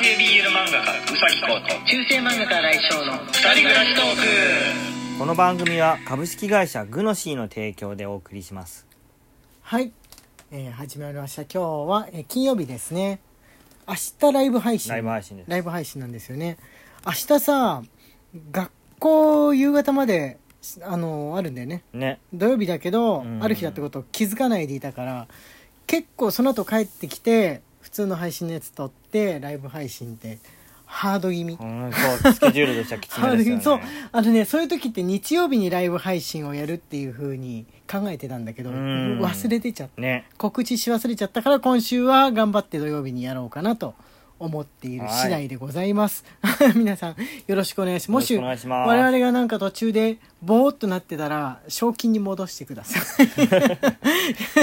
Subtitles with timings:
[0.00, 5.18] 系 BL 漫画家うさぎこと中世漫画家来翔の二人暮らしトーク。
[5.18, 8.86] この番組は株式会社グノシーの提供でお送りします。
[9.62, 9.92] はい、
[10.52, 11.42] えー始まりました。
[11.42, 13.18] 今日は、えー金曜日ですね。
[13.88, 14.92] 明日ライブ配信。
[14.92, 15.50] ライブ配信です。
[15.50, 16.58] ライブ配信なんですよね。
[17.04, 17.82] 明日さ
[18.52, 18.70] 学
[19.00, 20.38] 校夕方まで
[20.82, 21.82] あのあるんだよね。
[21.92, 22.20] ね。
[22.32, 23.42] 土曜日だけど、うん。
[23.42, 25.26] ある日だってことを気づかないでいたから
[25.88, 30.38] 結構その後帰ってきて普通の配信のやつ撮ってライブ配信って
[30.84, 31.54] ハード気味。
[31.58, 33.62] うんそうスケジュールとしてはきつめですよね。
[33.64, 33.80] そう。
[34.12, 39.20] あのねそういう時って日曜日にライブ配信をやるっていう風に考えてたんだけどうん。
[39.20, 40.02] 忘れてちゃった。
[40.02, 40.26] ね。
[40.36, 43.94] 告知し忘れちゃったから今週は頑張って土曜日にやろうかなと
[44.38, 46.24] 思っている次第でございます、
[46.76, 48.10] 皆さんよろしくお願いします。
[48.10, 48.88] もしよろしくお願いします。
[48.88, 53.00] 我々がなんか途中でボーっとなってたら賞金に戻してくださ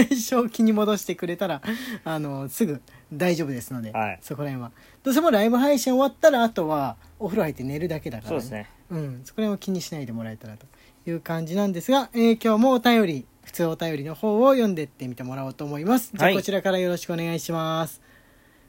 [0.09, 0.15] い。
[0.15, 1.61] 賞金に戻してくれたら
[2.03, 4.19] あのすぐ大丈夫ですので、はい。
[4.21, 4.71] そこら辺は。
[5.03, 8.69] どうせもうライブ配信終わったらあとはお風呂入って寝るだけだから、そうですね。
[8.89, 10.65] うん、そこら辺を気にしないでもらえたらと
[11.09, 16.11] いう感じなんですが、えー今日もお便り普通お便りの方を読んでってみてもらおうと思います。
[16.13, 16.35] じゃあはい。
[16.35, 18.01] こちらからよろしくお願いします。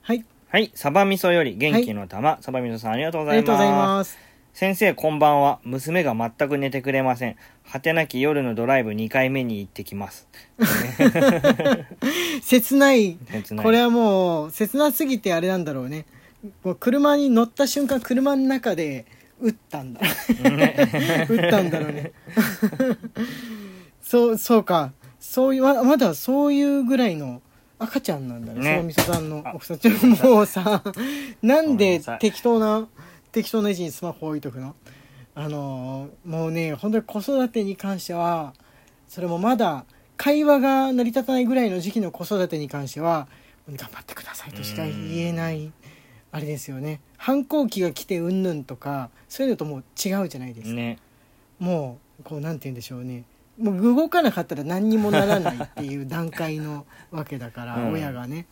[0.03, 0.25] はい
[0.57, 4.17] はいサバ味噌より元気の玉、サバ味噌さんありがとうございます。
[4.55, 5.59] 先生こんばんは。
[5.65, 7.37] 娘が全く寝てくれません。
[7.71, 10.27] 果てなき夜のドライブ2回目に行ってきます。
[12.41, 13.19] 切ない。
[13.31, 13.65] 切ない。
[13.67, 16.07] これはもう切なすぎてあれなんだろうね。
[16.65, 19.05] もう車に乗った瞬間車の中で
[19.43, 20.01] 撃ったんだ。
[21.29, 22.13] 撃ったんだろうね。
[24.01, 24.95] そうそうか。
[25.21, 27.43] そういうままだそういうぐらいの
[27.79, 28.61] 赤ちゃんなんだね。
[28.61, 28.71] ね。
[28.71, 29.77] そのみそさんの奥さ
[30.25, 30.83] もうさ
[31.43, 32.89] なんで適当な
[33.33, 34.75] 適当な位置にスマホ置いとくの？
[35.35, 38.55] あのーもうね本当に子育てに関しては
[39.09, 39.85] それもまだ
[40.17, 43.29] 会話が成り立たないぐらいの時期の子育てに関しては
[43.69, 45.73] 頑張ってくださいとしか言えない
[46.33, 47.01] あれですよね。
[47.19, 50.99] 反抗期が来てうんぬんとかそういうのともう違うじゃないですか、ね。
[51.59, 53.25] もうこうなんて言うんでしょうね
[53.59, 57.93] もう動かなかったら何にもならないっていう段階のわけだから、うん。
[57.93, 58.47] 親がね。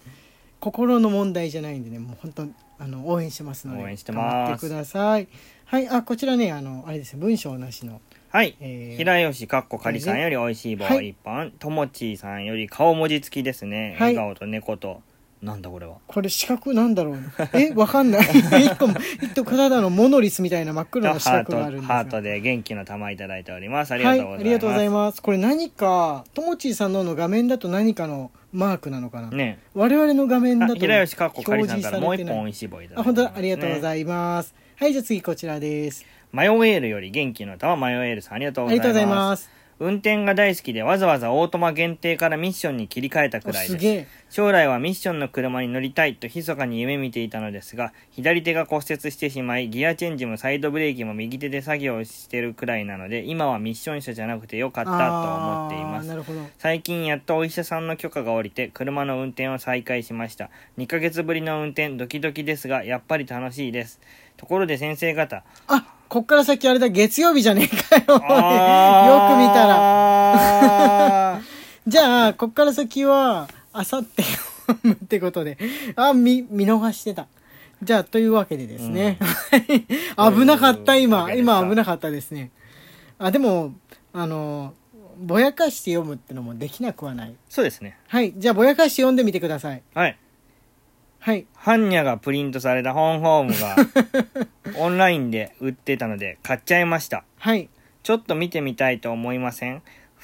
[0.64, 2.46] 心の問題じゃないんでねもう本当
[2.78, 5.28] あの応援してますので応援して頑張ってください。
[5.66, 8.00] はいあこちらねあのあれですね文章なしの。
[8.30, 11.10] はい、えー平吉かっこかりさんよりおいしい棒はい。
[11.10, 14.16] 一本、ともちーさんより顔文字付きですね、はい。
[14.16, 15.02] 笑顔と猫と
[15.44, 15.96] なんだこれは。
[16.06, 17.22] これ四角なんだろうね。
[17.54, 18.26] えわかんない。
[18.64, 23.92] 一個も一個ただのモノリスみたいな真っ黒な四角があるんですハートで元気の玉いただいております。
[23.92, 25.22] ありがはい、とうございます、ありがとうございます。
[25.22, 29.58] これ何か、ともちーさんのの画面だと何かのマークなのかな、ね。
[29.74, 34.54] 我々の画面だとあ平吉かっこかりさんからもう一本おいしい棒いただあ、いて本当だ、ありがとうごいざいます。
[34.76, 36.04] はい、じゃあ次こちらです。
[36.32, 39.48] マヨエールより元気の玉マヨエールさんありがとうございます
[39.84, 44.24] 運転が大好きでわざわざオートマ限定からミッションに切り替えたくおらいです。
[44.30, 56.50] 将来はミッションの車に乗りたいと密かに夢見ていたのですが左手が骨折してしまいギアチェンジもサイドブレーキも右手で作業してるくらいなので今はミッション車じゃなくてよかったと思っています。
[56.58, 64.00] 最近やっとお医者さんの許可が下りて車の運転を再開しました2ヶ月ぶりの運転ドキドキですがやっぱり楽しいです
[64.36, 68.04] ところで先生方あ、こっから先あれだ、月曜日じゃねえかよ。
[68.06, 71.40] よく見たら。
[71.88, 75.58] じゃあ、こっから先は、あさって読むってことで。
[75.96, 77.26] あ、見、見逃してた。
[77.82, 79.18] じゃあ、というわけでですね。
[80.16, 81.32] 危なかった、今。
[81.32, 82.52] 今危なかったですね。
[83.18, 83.72] あ、でも、
[84.12, 84.72] あの、
[85.18, 87.34] ぼやかして読むってのもできなくはない。
[87.48, 88.32] そうですねはい。
[88.36, 89.82] じゃあ、ぼやかして読んでみてください。
[89.94, 90.16] はい
[91.24, 91.46] はい。
[91.56, 93.76] ハンニャがプリントされた本ホームが
[94.78, 97.24] オンラインで売ってたので買っちゃいました。
[97.38, 97.70] はい。
[98.02, 99.80] ちょっと見てみたいと思いません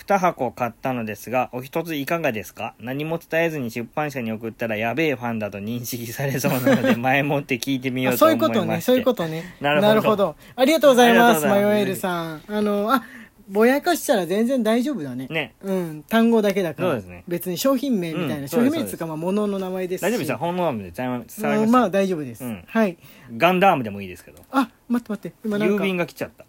[0.07, 2.75] ？2箱買ったのですがお一ついかがですか？
[2.81, 8.61] 何も伝えずに出版社に送ったらやべえファンだと認識されそうなので 前もって聞いてみようとあそうい思いまして。
[8.61, 9.55] うことね、そういうことね。
[9.63, 10.37] なるほど。
[10.55, 11.77] ありがとうございます、マありがとうございます。
[11.79, 12.43] ヨエルさん。
[12.47, 13.03] あの、あ、
[13.51, 15.27] ぼやかしたら全然大丈夫だね。
[15.29, 16.91] ねうん、単語だけだから。
[16.91, 20.03] そうですね別に商品名みたいな、うん商品名っていうか、まあ、物の名前ですし。
[20.03, 22.45] 大丈夫ですホームで伝ました、うんまあ、大丈夫です。
[22.45, 22.97] うんはい。
[23.37, 25.37] ガンダームでもいいですけどあ、待って待って。
[25.45, 25.85] 今なん郵か。
[25.85, 26.45] 便が来ちゃった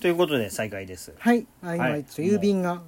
[0.00, 1.46] ということで再開ですはい。
[1.62, 2.82] あ、今、はいちょっと郵便が。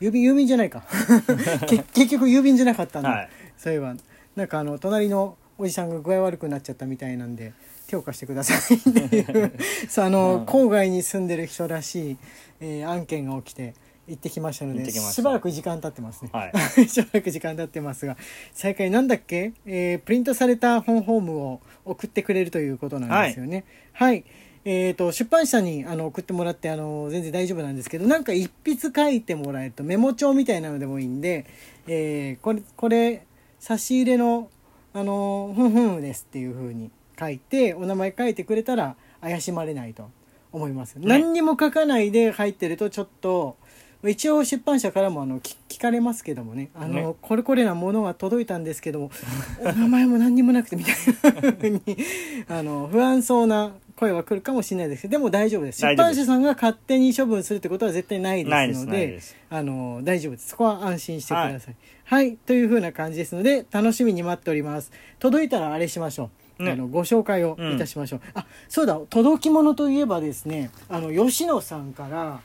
[0.00, 0.84] 郵便、郵便じゃないか。
[1.66, 3.10] け結局、郵便じゃなかったんだ。
[3.10, 3.28] はい
[3.58, 3.96] そういえば、
[4.36, 7.52] なんかあの、隣のおじさんが具合悪くなっちゃったみたいなんで、
[7.88, 8.80] 手を貸してくださいっ
[9.10, 9.52] ていう、
[9.88, 12.16] そう、あの、うん郊外に住んでる人らしい、
[12.60, 13.74] えー案件が起きて、
[14.06, 16.30] 行ってきましたので、しばらく時間経ってますね。
[16.32, 16.50] は
[16.88, 18.16] しばらく時間経ってますが、
[18.54, 19.52] 再開なんだっけ？
[19.66, 23.64] えープリントされた本ホームを送ってくれるということなんですよね。
[23.92, 24.24] はい。
[24.64, 31.46] えー、と出版社にあの送ってもらってあの全然大丈夫なんですけどなんか一筆書いてもらえるとメモ帳みたいなのでもいいんで、
[31.86, 33.22] えーこれこれ
[33.60, 34.50] 差し入れの
[34.92, 40.08] あのふんふんですっていう風に書いてお名前書いてくれたら怪しまれないと
[40.52, 43.56] 思います、ね何にも書かないで入ってるとちょっと
[44.04, 46.70] 一応出版社からもあの聞聞かれますけどもね。
[46.74, 47.14] あのね。
[47.20, 49.10] これこれなものは届いたんですけども
[49.60, 50.94] お名前も何にもなくてみたい
[51.42, 51.82] なふうに
[52.48, 55.80] あの不安そうな声は来るかもしれないですけどでも大丈夫です。
[55.80, 59.20] 出版社さんが勝手に処分するってことは絶対ないですすので
[59.50, 60.50] あの大丈夫です。
[60.50, 61.74] そこは安心してください。
[62.04, 64.92] はい、というふうな感じですので楽しみに待っております。
[65.18, 66.72] 届いたらあれしましょう、ね。
[66.72, 72.40] あのご紹介をいたしましょう、あそうだ届き物といえばですねあの吉野さんから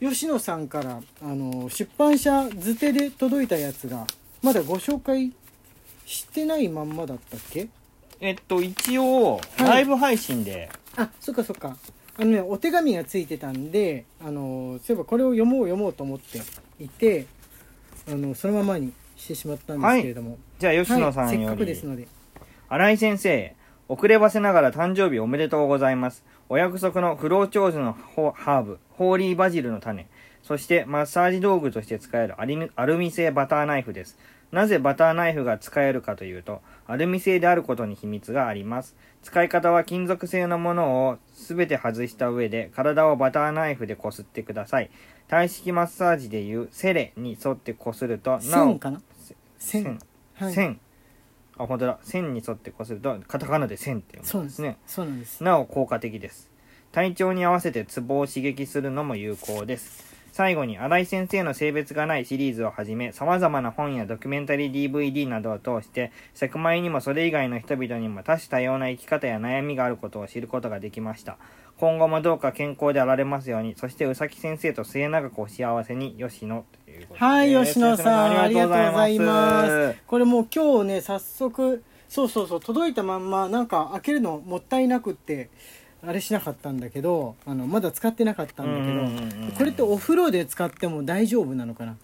[0.00, 4.06] 吉野さんからあの出版社図手で届いたやつが
[4.42, 5.32] まだご紹介
[6.06, 7.68] してないまんまだったっけ？
[8.20, 9.62] えっと一応はい。
[9.64, 11.76] ライブ配信で、あそっかそっか。
[12.18, 16.40] あのねお手紙がついてたんであのそういえばこれを読もう読もうと思って
[16.78, 17.26] いて
[18.10, 22.08] あのそのままにしてしまったんですけれども、じゃあ吉野さはい、せっかんよりくですので
[22.72, 23.56] 新井先生
[23.88, 26.24] 遅ればせながら誕生日おめでとうございます。
[26.48, 30.06] お約束の不老長寿のホハーブホーリーバジルの種。
[30.44, 34.16] そしてマッサージ道具として使えるアルミアルミ製バターナイフです。
[34.52, 38.94] なぜバターナイフが使えるかというとアルミ製であることに秘密があります。
[39.24, 44.90] 使い方は金属製のものを全て外した上で体をバターナイフでこすってください。
[45.26, 49.00] 体式マッサージでいうセレに沿ってこするとなお線かな？
[49.58, 49.82] 線。
[49.82, 49.98] 線。
[50.34, 50.52] はい。
[50.52, 50.80] 線
[51.58, 51.98] あ本当だ。
[52.02, 54.78] 線に沿ってこするとカタカナで線って読そうなんですね。
[54.86, 55.42] そうなんです。
[55.42, 56.50] なお効果的です。
[56.92, 60.10] 体調に合わせてツボを刺激するのも有効です。
[60.32, 71.36] 最後に新井先生の性別がないシリーズをはじめ様々な本やドキュメンタリー DVD などを通してセクマイにもそれ以外の人々にも多種多様な生き方や悩みがあることを知ることができました。
[71.78, 79.68] 今後もどうか健康であられますようにそして宇崎先生と末永くお幸せに吉野ということではい吉野さんありがとうございます。
[79.92, 79.96] す。
[80.06, 85.48] これもう今日ね早速そうそうそう届いたまんまなんか開けるのもったいなくって
[86.06, 91.96] あれしなかったんだけどあのまだ使ってなかったんだけど、これってお風呂で使っても大丈夫なのかな？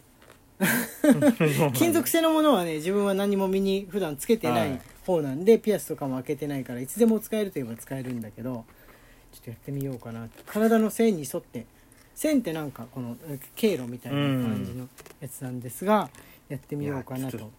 [1.75, 4.79] 金属製のものはね自分は何も身に普段つけてなはいい。
[5.07, 8.65] 方なんで、ピアスとかも開けてないからいつでも使えるといえば使えるんだけど
[9.33, 10.29] ちょっとやってみようかな。
[10.47, 11.67] 体の線に沿って
[12.17, 14.89] 線ってなんかこのえ経路みたいな感じの
[15.21, 16.11] やつなんですが、
[16.49, 17.51] やってみようかないと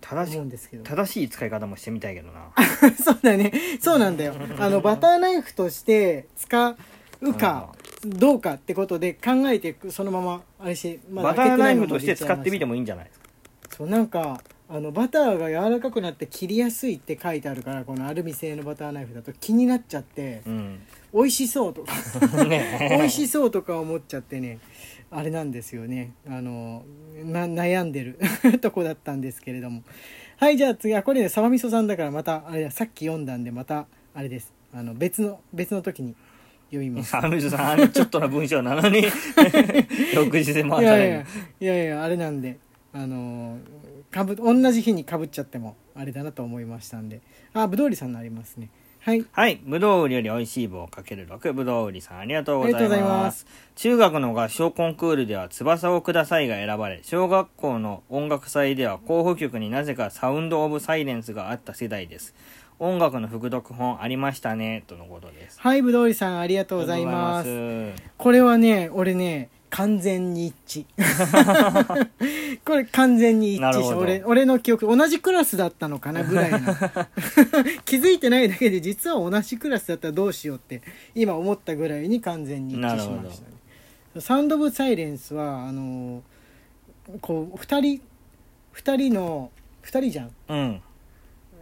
[0.00, 0.82] 正し思うんですけど。
[0.82, 2.50] 正しい使い方もしてみたいけどな。
[3.00, 3.52] そうだね。
[3.80, 4.34] そうなんだよ。
[4.58, 6.76] あのバターナイフとして使
[7.20, 7.72] うか
[8.04, 13.28] どうかってことで考えてそのままあれし、まだバターナイフとして使ってみてももいいんじゃないですか？
[13.76, 14.42] そうなんか
[14.74, 20.80] あのバターが柔らかくなって切りやすいって書いてあるからこのアルミ製のバターナイフだと気になっちゃってうん。
[21.12, 21.92] 美味しそうとか。
[22.48, 24.60] ね美味しそうとか思っちゃってね。
[25.10, 26.12] あれなんですよね。
[26.26, 26.84] あの
[27.22, 28.18] な悩んでる
[28.62, 29.82] とこだったんですけれども。
[30.38, 30.94] はいじゃあ次。
[30.94, 32.70] はこれねサバみそさんだからまたあれだ。
[32.70, 34.54] さっき読んだんでまたあれです。
[34.72, 36.14] あの別の別の時に
[36.70, 37.10] 読みます。
[37.10, 39.04] サムズさんあれちょっとの文章なのに。
[40.16, 41.26] 翌日で回される。
[41.60, 42.56] いやいやいやいやあれなんで
[42.94, 43.58] あの
[44.10, 47.20] かぶ同じ日にかぶっちゃってもあれだなと思いましたんで
[47.54, 48.70] あぶどうりさんのありますね
[49.04, 49.60] はいはい。
[49.64, 51.52] ぶどう売りより美味しい棒かける6。
[51.52, 53.22] ぶどう売りさんありがとうございありがとうございま。
[53.24, 62.32] ますす中学の合唱コンクールでは翼をくださいが選ばれ、小学校の音楽祭では候補曲になぜかサウンドオブサイレンスがあった世代です。
[62.78, 65.58] 音楽の副読本ありましたね、とのことです。
[65.60, 70.86] はいぶどうりさんありがとうございますこれはね俺ね完全に一致。
[72.62, 76.58] これ完全に一致して俺俺の記憶同じクラスだったのかなぐらいの。
[77.86, 80.82] 気づいてないだけで実は同じクラスだったらどうしようって
[81.14, 84.20] 今思ったぐらいに完全に一致しましたね。
[84.20, 86.22] サウンド・オブ・サイレンスはあの
[87.22, 88.02] こう2人
[88.74, 89.50] 2人の
[89.84, 90.30] 2人じゃん。
[90.48, 90.82] うん。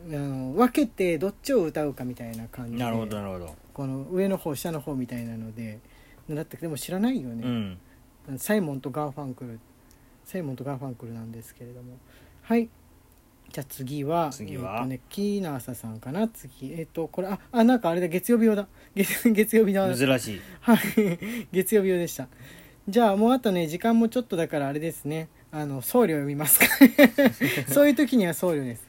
[0.08, 3.54] あの分けてどっちを歌うかみたいな感じでなるほど、なるほど。
[3.72, 5.78] この上の方下の方みたいなので
[6.28, 7.78] 習ってでも知らないようね、ん。
[8.36, 9.58] サイモンとガーファンクル
[10.24, 11.98] サイモンとガーファンクルなんですけれども。
[12.42, 12.68] はい。
[13.52, 14.74] じゃあ次は次は？
[14.74, 16.28] えっ、とねキーナーサさんかな。
[16.28, 18.08] 次えっ、とこれああなんかあれだ。
[18.08, 18.68] 月曜日用だ。
[18.94, 20.40] 月月曜日だ珍しい。
[20.60, 20.78] はい。
[21.52, 22.28] 月曜日用でした。
[22.88, 25.28] じゃあもうあとね時間もちょっとだからあれですね。
[25.52, 26.66] あの僧侶読みますか
[27.72, 28.86] そういう時には僧侶です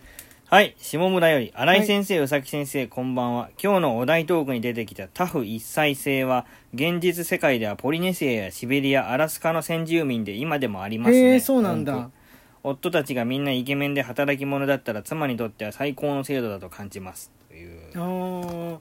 [0.51, 0.75] はい。
[0.77, 3.49] 下村より、新井先生、宇崎先生、こんばんは。
[3.51, 11.17] 今日のお題トークに出てきたタフ一切性は、現実世界ではポリネシアやシベリア、アラスカの先住民で今でもありますね。
[11.19, 12.09] へえそうなんだ
[12.63, 17.31] 夫たちがみんなイケメンで働き者だったら妻にとっては最高の制度だと感じます。
[17.47, 17.79] という。
[17.95, 18.79] あー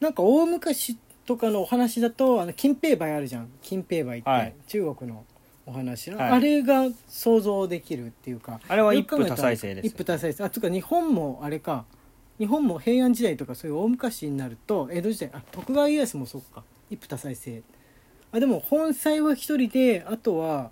[0.00, 5.24] なんか大昔とかのお話だとあの金平梅あるじゃん金平梅って、はい中国の
[5.66, 6.30] お話、はい。
[6.30, 10.44] あれが想像できるっていうかあれは一夫多妻制ですよ一夫多妻制。
[10.44, 11.84] あつうか日本もあれか
[12.38, 16.62] 日本も平安時代とかそういう大昔になると江戸時代あ徳川家康もそっか。
[16.90, 17.62] 一夫多妻制。
[18.32, 20.70] あでも本妻は一人であとは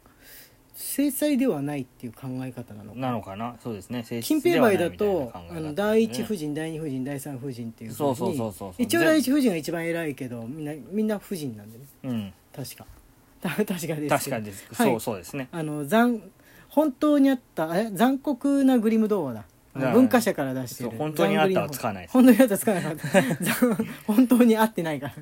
[0.74, 2.98] 正妻ではないっていう考え方なのか。
[2.98, 3.56] なのかな？
[3.62, 4.04] そうですね。
[4.22, 8.74] 金平梅だと、あのね第一夫人第二夫人第三夫人っていうふそうそうにそうそう。
[8.78, 11.84] 一応第一夫人が一番偉いけどみんなみんな夫人なんでね。
[12.04, 12.32] うん。
[12.54, 12.84] 確か。
[12.84, 13.01] た
[13.66, 14.90] 確かです確かにです、はい。
[14.90, 15.48] そうそうですね。
[15.52, 16.22] あの残
[16.68, 17.90] 本当にあったあれ？
[17.92, 19.44] 残酷なグリム童話だ。
[19.74, 20.90] 文化社から出してる。
[20.90, 23.22] 本当にあったら使わない本当にあったら使わなかった。
[23.44, 25.14] 残本当にあってないから、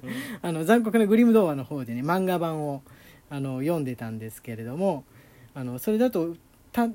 [0.43, 2.83] あの残酷なグリム童話の方でね漫画版を
[3.31, 5.05] あの読んでたんですけれども
[5.55, 6.35] あのそれだと
[6.73, 6.89] たあ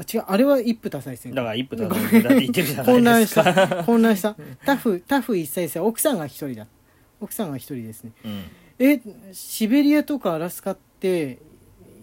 [0.00, 3.84] 違うあれは一夫多妻制だから一夫多妻制だって言ってるじゃない混乱しですかた。
[3.84, 4.36] 混乱した。
[4.66, 6.66] タフタフ一妻制奥さんが一人だ。
[7.20, 8.10] 奥さんが一人ですね。
[8.24, 8.44] うん
[8.78, 9.00] え
[9.32, 11.38] シベリアとかアラスカって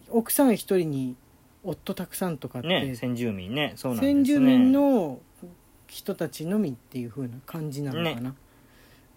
[0.10, 1.16] 奥さん一人に
[1.64, 3.74] 夫たくさんとかって、ね先住民ね。
[3.76, 4.20] そうなんですね。
[4.20, 5.20] 先住民の
[5.88, 8.34] 人たちのみっていう風な感じなのかな、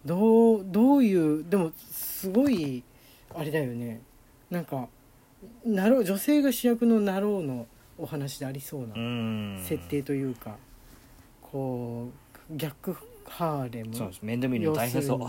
[0.05, 2.83] どうどういうでもすごい
[3.35, 4.01] あれだよね。
[4.51, 4.89] なんか
[5.65, 9.63] なろう女性が主役のなろうのお話でありそうなうん。
[9.65, 10.57] 設定というか、
[11.43, 12.09] こ
[12.51, 12.97] う逆
[13.29, 13.95] ハーレム。
[13.95, 14.21] そうです。
[14.23, 15.21] 面倒見るの大変そう。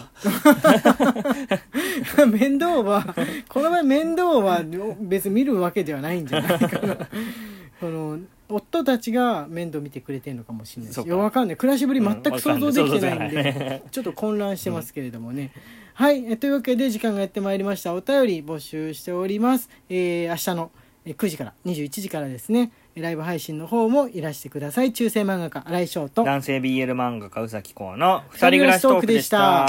[2.17, 3.15] 要 面倒は
[3.49, 4.61] この場合面倒は
[4.99, 6.97] 別に見るわけではないんじゃないかな。
[7.79, 11.09] その夫たちが面倒見てくれてるのかもしれないし。
[11.09, 11.57] わかんない。
[11.57, 15.51] 暮らしぶり全く想像できてないんうんちょっと混乱してますけれどもね、
[15.93, 16.25] はい。
[16.31, 17.93] えというわけで時間がやってまいりました。
[17.93, 20.71] お便り募集しております、えー明日の
[21.05, 22.71] えー9時から21時からですね
[23.01, 24.93] ライブ配信の方もいらしてください。
[24.93, 26.23] 中世漫画家新井翔と。
[26.23, 29.67] 男性 BL 漫画家宇崎公の二人暮らしトークでした。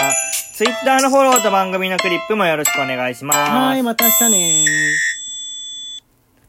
[0.55, 3.39] ツイッターのフォローと番組のクリップもよろしくお願いします。
[3.39, 4.65] はいまた明日ね